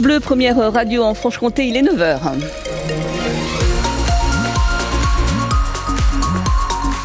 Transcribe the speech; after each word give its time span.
Bleu, 0.00 0.20
première 0.20 0.72
radio 0.72 1.02
en 1.02 1.12
Franche-Comté, 1.12 1.66
il 1.66 1.76
est 1.76 1.82
9h. 1.82 2.20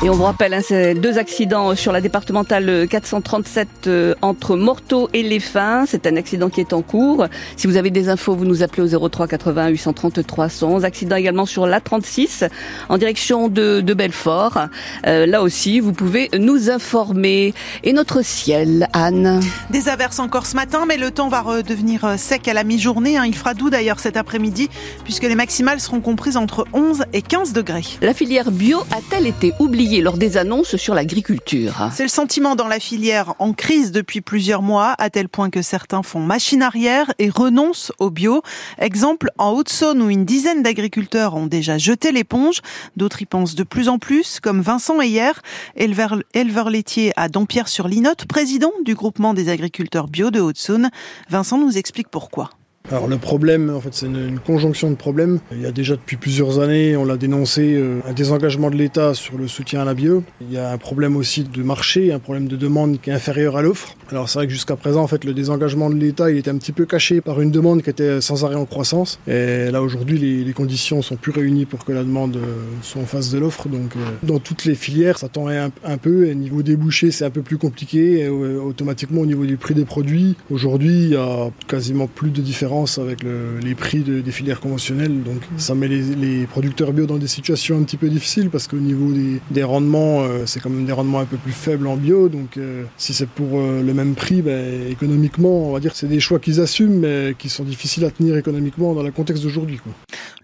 Et 0.03 0.09
on 0.09 0.15
vous 0.15 0.23
rappelle, 0.23 0.53
hein, 0.53 0.59
ces 0.61 0.95
deux 0.95 1.17
accidents 1.17 1.75
sur 1.75 1.93
la 1.93 2.01
départementale 2.01 2.89
437 2.89 3.67
euh, 3.87 4.16
entre 4.21 4.57
Morteau 4.57 5.07
et 5.14 5.23
Les 5.23 5.39
Fins. 5.39 5.85
C'est 5.87 6.05
un 6.07 6.17
accident 6.17 6.50
qui 6.50 6.59
est 6.59 6.73
en 6.73 6.82
cours. 6.82 7.27
Si 7.55 7.67
vous 7.67 7.77
avez 7.77 7.89
des 7.89 8.09
infos, 8.09 8.36
vous 8.36 8.43
nous 8.43 8.63
appelez 8.63 8.93
au 8.93 9.10
03 9.10 9.29
80 9.29 9.70
830 9.70 10.28
311. 10.28 10.84
Accident 10.84 11.16
également 11.16 11.46
sur 11.46 11.66
l'A36 11.66 12.50
en 12.89 12.97
direction 12.97 13.47
de, 13.47 13.79
de 13.79 13.93
Belfort. 13.93 14.68
Euh, 15.07 15.25
là 15.25 15.42
aussi, 15.42 15.79
vous 15.79 15.93
pouvez 15.93 16.29
nous 16.38 16.70
informer. 16.70 17.54
Et 17.86 17.93
notre 17.93 18.25
ciel, 18.25 18.89
Anne 18.92 19.39
Des 19.70 19.88
averses 19.88 20.20
encore 20.20 20.47
ce 20.47 20.57
matin, 20.57 20.83
mais 20.86 20.97
le 20.97 21.11
temps 21.11 21.29
va 21.29 21.39
redevenir 21.39 22.04
euh, 22.04 22.18
sec 22.18 22.50
à 22.50 22.54
la 22.54 22.65
mi-journée. 22.65 23.15
Hein. 23.15 23.24
Il 23.25 23.36
fera 23.36 23.54
doux 23.54 23.70
d'ailleurs 23.70 24.01
cet 24.01 24.18
après-midi, 24.18 24.70
puisque 25.06 25.24
les 25.24 25.36
maximales 25.36 25.79
seront 25.79 26.01
comprises 26.01 26.36
entre 26.36 26.65
11 26.74 27.06
et 27.14 27.21
15 27.21 27.54
degrés. 27.54 27.86
La 28.01 28.14
filière 28.14 28.51
bio 28.51 28.79
a-t-elle 28.92 29.28
été 29.28 29.54
oubliée? 29.60 29.93
Lors 30.02 30.18
des 30.18 30.38
annonces 30.38 30.75
sur 30.75 30.93
l'agriculture. 30.93 31.89
C'est 31.93 32.03
le 32.03 32.09
sentiment 32.09 32.55
dans 32.55 32.67
la 32.67 32.79
filière 32.79 33.35
en 33.39 33.53
crise 33.53 33.91
depuis 33.91 34.21
plusieurs 34.21 34.61
mois, 34.61 34.95
à 34.97 35.09
tel 35.09 35.29
point 35.29 35.49
que 35.49 35.61
certains 35.61 36.03
font 36.03 36.19
machine 36.19 36.61
arrière 36.61 37.13
et 37.19 37.29
renoncent 37.29 37.91
au 37.99 38.09
bio. 38.09 38.41
Exemple 38.79 39.29
en 39.38 39.52
Haute-Saône 39.52 40.02
où 40.02 40.09
une 40.09 40.25
dizaine 40.25 40.63
d'agriculteurs 40.63 41.35
ont 41.35 41.47
déjà 41.47 41.77
jeté 41.77 42.11
l'éponge. 42.11 42.61
D'autres 42.97 43.21
y 43.21 43.25
pensent 43.25 43.55
de 43.55 43.63
plus 43.63 43.89
en 43.89 43.99
plus, 43.99 44.39
comme 44.39 44.61
Vincent 44.61 44.99
Heyer, 45.02 45.31
éleveur, 45.75 46.69
laitier 46.69 47.11
à 47.16 47.30
Dompierre-sur-Linotte, 47.30 48.25
président 48.25 48.71
du 48.83 48.95
groupement 48.95 49.33
des 49.33 49.49
agriculteurs 49.49 50.07
bio 50.07 50.31
de 50.31 50.39
Haute-Saône. 50.39 50.89
Vincent 51.30 51.57
nous 51.57 51.77
explique 51.77 52.09
pourquoi. 52.09 52.49
Alors 52.91 53.07
le 53.07 53.17
problème, 53.17 53.69
en 53.73 53.79
fait, 53.79 53.93
c'est 53.93 54.07
une, 54.07 54.39
conjonction 54.39 54.89
de 54.89 54.95
problèmes. 54.95 55.39
Il 55.53 55.61
y 55.61 55.65
a 55.65 55.71
déjà 55.71 55.95
depuis 55.95 56.17
plusieurs 56.17 56.59
années, 56.59 56.97
on 56.97 57.05
l'a 57.05 57.16
dénoncé, 57.16 57.75
euh, 57.75 58.02
un 58.05 58.11
désengagement 58.11 58.69
de 58.69 58.75
l'État 58.75 59.13
sur 59.13 59.38
le 59.38 59.47
soutien 59.47 59.81
à 59.81 59.85
la 59.85 59.94
bio. 59.94 60.21
Il 60.41 60.52
y 60.52 60.58
a 60.58 60.69
un 60.69 60.77
problème 60.77 61.16
aussi 61.16 61.45
de 61.45 61.63
marché, 61.63 62.11
un 62.11 62.19
problème 62.19 62.49
de 62.49 62.58
demande 62.58 62.99
qui 62.99 63.09
est 63.09 63.13
inférieur 63.13 63.55
à 63.55 63.61
l'offre. 63.61 63.95
Alors 64.11 64.27
c'est 64.27 64.39
vrai 64.39 64.47
que 64.47 64.53
jusqu'à 64.53 64.75
présent, 64.75 65.02
en 65.02 65.08
fait, 65.08 65.23
le 65.23 65.33
désengagement 65.33 65.89
de 65.89 65.95
l'État, 65.95 66.30
il 66.30 66.38
était 66.38 66.52
un 66.52 66.58
petit 66.58 66.73
peu 66.73 66.85
caché 66.85 67.21
par 67.21 67.39
une 67.39 67.52
demande 67.52 67.83
qui 67.83 67.89
était 67.89 68.19
sans 68.19 68.43
arrêt 68.43 68.55
en 68.55 68.66
croissance. 68.66 69.17
Et 69.27 69.71
là 69.71 69.81
aujourd'hui, 69.81 70.19
les, 70.19 70.43
les, 70.43 70.53
conditions 70.53 71.02
sont 71.02 71.15
plus 71.15 71.31
réunies 71.31 71.65
pour 71.65 71.86
que 71.86 71.93
la 71.93 72.03
demande 72.03 72.36
euh, 72.36 72.55
soit 72.81 73.02
en 73.02 73.05
face 73.05 73.31
de 73.31 73.39
l'offre. 73.39 73.69
Donc 73.69 73.95
euh, 73.95 73.99
dans 74.23 74.39
toutes 74.39 74.65
les 74.65 74.75
filières, 74.75 75.17
ça 75.17 75.30
tend 75.30 75.47
un, 75.47 75.97
peu. 75.97 76.27
Et 76.27 76.36
niveau 76.36 76.61
débouché, 76.63 77.11
c'est 77.11 77.23
un 77.23 77.30
peu 77.30 77.41
plus 77.41 77.58
compliqué. 77.58 78.27
Automatiquement, 78.27 79.21
au 79.21 79.25
niveau 79.25 79.45
du 79.45 79.55
prix 79.55 79.73
des 79.73 79.86
produits, 79.86 80.36
aujourd'hui, 80.52 81.03
il 81.03 81.09
y 81.09 81.15
a 81.15 81.49
quasiment 81.67 82.08
plus 82.08 82.30
de 82.30 82.41
différence 82.41 82.72
avec 82.99 83.23
le, 83.23 83.59
les 83.59 83.75
prix 83.75 83.99
de, 83.99 84.19
des 84.19 84.31
filières 84.31 84.59
conventionnelles. 84.59 85.21
Donc 85.23 85.41
ça 85.57 85.75
met 85.75 85.88
les, 85.88 86.45
producteurs 86.47 86.91
bio 86.91 87.05
dans 87.05 87.17
des 87.17 87.27
situations 87.27 87.77
un 87.77 87.83
petit 87.83 87.97
peu 87.97 88.09
difficiles 88.09 88.49
parce 88.49 88.67
qu'au 88.67 88.77
niveau 88.77 89.11
des, 89.11 89.39
des 89.52 89.63
rendements, 89.63 90.21
euh, 90.21 90.45
c'est 90.45 90.59
quand 90.59 90.69
même 90.69 90.85
des 90.85 90.91
rendements 90.91 91.19
un 91.19 91.25
peu 91.25 91.38
plus 91.38 91.52
faibles 91.52 91.88
en 91.88 91.95
bio. 91.95 92.30
Donc 92.30 92.57
euh, 92.57 92.83
si 92.97 93.13
c'est 93.13 93.30
pour 93.30 93.59
euh, 93.59 93.81
le 93.83 93.93
même 93.93 94.15
prix, 94.15 94.41
ben, 94.41 94.89
économiquement, 94.89 95.69
on 95.69 95.73
va 95.73 95.80
dire 95.80 95.91
que 95.91 95.97
c'est 95.97 96.07
des 96.07 96.19
choix 96.19 96.39
qu'ils 96.39 96.59
assument 96.61 96.99
mais 96.99 97.35
qui 97.38 97.49
sont 97.49 97.63
difficiles 97.63 98.05
à 98.05 98.11
tenir 98.11 98.35
économiquement 98.38 98.93
dans 98.93 99.03
le 99.03 99.11
contexte 99.11 99.43
d'aujourd'hui. 99.43 99.80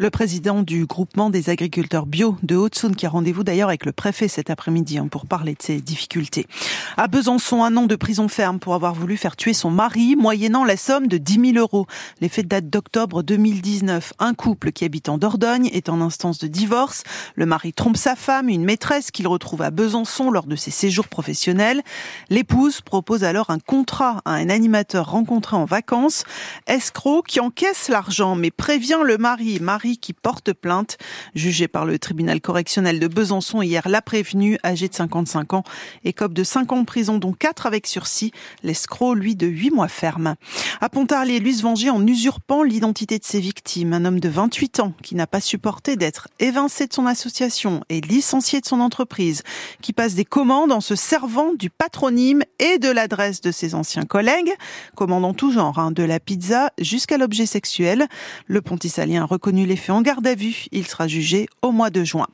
Le 0.01 0.09
président 0.09 0.63
du 0.63 0.85
groupement 0.85 1.29
des 1.29 1.49
agriculteurs 1.49 2.05
bio 2.05 2.37
de 2.41 2.55
Haute-Saône 2.55 2.95
qui 2.95 3.05
a 3.05 3.09
rendez-vous 3.09 3.43
d'ailleurs 3.43 3.67
avec 3.67 3.85
le 3.85 3.91
préfet 3.91 4.29
cet 4.29 4.49
après-midi 4.49 4.97
hein, 4.97 5.09
pour 5.11 5.25
parler 5.25 5.55
de 5.55 5.61
ses 5.61 5.81
difficultés. 5.81 6.47
À 6.95 7.09
Besançon, 7.09 7.65
un 7.65 7.75
an 7.75 7.85
de 7.85 7.97
prison 7.97 8.29
ferme 8.29 8.59
pour 8.59 8.75
avoir 8.75 8.93
voulu 8.93 9.17
faire 9.17 9.35
tuer 9.35 9.51
son 9.51 9.71
mari 9.71 10.15
moyennant 10.15 10.63
la 10.63 10.77
somme 10.77 11.07
de 11.07 11.17
10 11.17 11.51
000 11.53 11.57
euros. 11.57 11.85
Les 12.21 12.29
faits 12.29 12.47
date 12.47 12.69
d'octobre 12.69 13.23
2019. 13.23 14.13
Un 14.19 14.33
couple 14.35 14.71
qui 14.71 14.85
habite 14.85 15.09
en 15.09 15.17
Dordogne 15.17 15.69
est 15.73 15.89
en 15.89 15.99
instance 15.99 16.37
de 16.37 16.47
divorce. 16.47 17.03
Le 17.35 17.45
mari 17.45 17.73
trompe 17.73 17.97
sa 17.97 18.15
femme, 18.15 18.47
une 18.47 18.63
maîtresse 18.63 19.11
qu'il 19.11 19.27
retrouve 19.27 19.63
à 19.63 19.69
Besançon 19.69 20.31
lors 20.31 20.45
de 20.45 20.55
ses 20.55 20.71
séjours 20.71 21.09
professionnels. 21.09 21.81
L'épouse 22.29 22.79
propose 22.79 23.25
alors 23.25 23.49
un 23.49 23.59
contrat 23.59 24.21
à 24.23 24.35
un 24.35 24.49
animateur 24.49 25.11
rencontré 25.11 25.57
en 25.57 25.65
vacances. 25.65 26.23
Escroc 26.67 27.23
qui 27.27 27.41
encaisse 27.41 27.89
l'argent 27.89 28.35
mais 28.35 28.49
prévient 28.49 28.99
le 29.03 29.17
mari. 29.17 29.59
Qui 29.97 30.13
porte 30.13 30.53
plainte. 30.53 30.97
Jugé 31.35 31.67
par 31.67 31.85
le 31.85 31.97
tribunal 31.99 32.41
correctionnel 32.41 32.99
de 32.99 33.07
Besançon 33.07 33.61
hier, 33.61 33.87
l'a 33.87 34.01
prévenu, 34.01 34.57
âgé 34.63 34.87
de 34.87 34.93
55 34.93 35.53
ans, 35.53 35.63
écope 36.03 36.33
de 36.33 36.43
5 36.43 36.71
ans 36.71 36.81
de 36.81 36.85
prison, 36.85 37.17
dont 37.17 37.33
4 37.33 37.65
avec 37.65 37.87
sursis. 37.87 38.31
L'escroc, 38.63 39.15
lui, 39.15 39.35
de 39.35 39.47
8 39.47 39.71
mois 39.71 39.87
ferme. 39.87 40.35
À 40.81 40.89
Pontarlier, 40.89 41.39
lui 41.39 41.53
se 41.53 41.63
venger 41.63 41.89
en 41.89 42.05
usurpant 42.05 42.63
l'identité 42.63 43.19
de 43.19 43.25
ses 43.25 43.39
victimes. 43.39 43.93
Un 43.93 44.05
homme 44.05 44.19
de 44.19 44.29
28 44.29 44.79
ans 44.81 44.93
qui 45.01 45.15
n'a 45.15 45.27
pas 45.27 45.41
supporté 45.41 45.95
d'être 45.95 46.27
évincé 46.39 46.87
de 46.87 46.93
son 46.93 47.05
association 47.05 47.83
et 47.89 48.01
licencié 48.01 48.61
de 48.61 48.65
son 48.65 48.79
entreprise, 48.79 49.43
qui 49.81 49.93
passe 49.93 50.15
des 50.15 50.25
commandes 50.25 50.71
en 50.71 50.81
se 50.81 50.95
servant 50.95 51.53
du 51.53 51.69
patronyme 51.69 52.43
et 52.59 52.77
de 52.77 52.89
l'adresse 52.89 53.41
de 53.41 53.51
ses 53.51 53.75
anciens 53.75 54.05
collègues, 54.05 54.53
commandant 54.95 55.33
tout 55.33 55.51
genre, 55.51 55.79
hein, 55.79 55.91
de 55.91 56.03
la 56.03 56.19
pizza 56.19 56.71
jusqu'à 56.79 57.17
l'objet 57.17 57.45
sexuel. 57.45 58.07
Le 58.47 58.61
pontisalien 58.61 59.23
a 59.23 59.25
reconnu 59.25 59.65
les 59.65 59.75
faits 59.79 59.95
en 59.95 60.01
garde 60.01 60.27
à 60.27 60.35
vue. 60.35 60.65
Il 60.71 60.85
sera 60.85 61.07
jugé 61.07 61.47
au 61.63 61.71
mois 61.71 61.89
de 61.89 62.03
juin. 62.03 62.27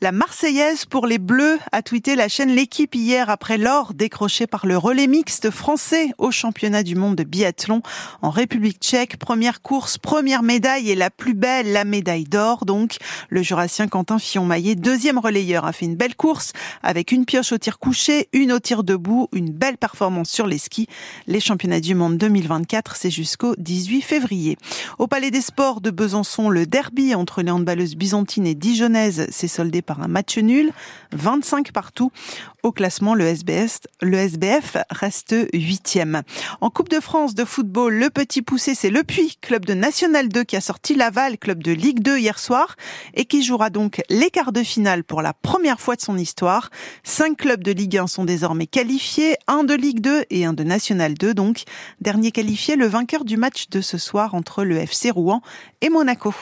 La 0.00 0.12
Marseillaise 0.12 0.84
pour 0.84 1.06
les 1.06 1.18
Bleus 1.18 1.58
a 1.72 1.82
tweeté 1.82 2.14
la 2.14 2.28
chaîne 2.28 2.50
L'équipe 2.50 2.94
hier 2.94 3.30
après 3.30 3.58
l'or 3.58 3.94
décroché 3.94 4.46
par 4.46 4.66
le 4.66 4.78
relais 4.78 5.08
mixte 5.08 5.50
français 5.50 6.12
au 6.18 6.30
championnat 6.30 6.82
du 6.82 6.94
monde 6.94 7.16
de 7.16 7.24
biathlon 7.24 7.82
en 8.22 8.30
République 8.30 8.78
tchèque. 8.78 9.16
Première 9.16 9.62
course, 9.62 9.98
première 9.98 10.42
médaille 10.42 10.90
et 10.90 10.94
la 10.94 11.10
plus 11.10 11.34
belle, 11.34 11.72
la 11.72 11.84
médaille 11.84 12.24
d'or. 12.24 12.64
Donc, 12.64 12.96
le 13.28 13.42
Jurassien 13.42 13.88
Quentin 13.88 14.18
Fillon-Maillet, 14.18 14.74
deuxième 14.74 15.18
relayeur, 15.18 15.64
a 15.64 15.72
fait 15.72 15.86
une 15.86 15.96
belle 15.96 16.14
course 16.14 16.52
avec 16.82 17.12
une 17.12 17.24
pioche 17.24 17.52
au 17.52 17.58
tir 17.58 17.78
couché, 17.78 18.28
une 18.32 18.52
au 18.52 18.60
tir 18.60 18.84
debout, 18.84 19.28
une 19.32 19.50
belle 19.50 19.78
performance 19.78 20.30
sur 20.30 20.46
les 20.46 20.58
skis. 20.58 20.86
Les 21.26 21.40
championnats 21.40 21.80
du 21.80 21.94
monde 21.94 22.18
2024, 22.18 22.96
c'est 22.96 23.10
jusqu'au 23.10 23.54
18 23.56 24.02
février. 24.02 24.58
Au 24.98 25.06
Palais 25.06 25.30
des 25.30 25.40
Sports 25.40 25.80
de 25.80 25.90
Besançon, 25.90 26.50
le 26.50 26.66
derby 26.82 27.14
entre 27.14 27.42
les 27.42 27.52
handballeuses 27.52 27.94
byzantines 27.94 28.44
et 28.44 28.56
dijonnaises 28.56 29.28
s'est 29.30 29.46
soldé 29.46 29.82
par 29.82 30.02
un 30.02 30.08
match 30.08 30.36
nul, 30.38 30.72
25 31.12 31.70
partout. 31.70 32.10
Au 32.64 32.72
classement, 32.72 33.14
le 33.14 33.24
SBS, 33.24 33.82
le 34.00 34.18
SBF 34.18 34.78
reste 34.90 35.36
huitième. 35.52 36.22
En 36.60 36.70
Coupe 36.70 36.88
de 36.88 36.98
France 36.98 37.36
de 37.36 37.44
football, 37.44 37.94
le 37.94 38.10
petit 38.10 38.42
poussé, 38.42 38.74
c'est 38.74 38.90
le 38.90 39.04
Puy 39.04 39.36
club 39.40 39.64
de 39.64 39.74
National 39.74 40.28
2 40.28 40.42
qui 40.42 40.56
a 40.56 40.60
sorti 40.60 40.96
Laval, 40.96 41.38
club 41.38 41.62
de 41.62 41.70
Ligue 41.70 42.00
2 42.00 42.18
hier 42.18 42.40
soir 42.40 42.74
et 43.14 43.26
qui 43.26 43.44
jouera 43.44 43.70
donc 43.70 44.02
les 44.10 44.30
quarts 44.30 44.52
de 44.52 44.64
finale 44.64 45.04
pour 45.04 45.22
la 45.22 45.34
première 45.34 45.80
fois 45.80 45.94
de 45.94 46.00
son 46.00 46.18
histoire. 46.18 46.70
Cinq 47.04 47.36
clubs 47.36 47.62
de 47.62 47.70
Ligue 47.70 47.98
1 47.98 48.08
sont 48.08 48.24
désormais 48.24 48.66
qualifiés, 48.66 49.36
un 49.46 49.62
de 49.62 49.74
Ligue 49.74 50.00
2 50.00 50.24
et 50.30 50.44
un 50.44 50.52
de 50.52 50.64
National 50.64 51.14
2 51.14 51.32
donc. 51.32 51.62
Dernier 52.00 52.32
qualifié, 52.32 52.74
le 52.74 52.86
vainqueur 52.86 53.24
du 53.24 53.36
match 53.36 53.68
de 53.68 53.80
ce 53.80 53.98
soir 53.98 54.34
entre 54.34 54.64
le 54.64 54.78
FC 54.78 55.10
Rouen 55.12 55.42
et 55.80 55.90
Monaco. 55.90 56.34